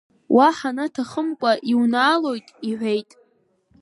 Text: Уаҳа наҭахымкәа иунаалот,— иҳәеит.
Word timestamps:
Уаҳа 0.35 0.69
наҭахымкәа 0.75 1.51
иунаалот,— 1.71 2.45
иҳәеит. 2.69 3.09